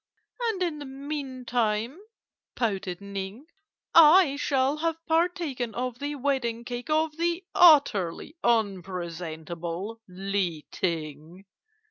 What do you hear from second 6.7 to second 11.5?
of the utterly unpresentable Li Ting.